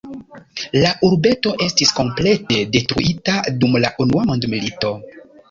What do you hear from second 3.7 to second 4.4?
la unua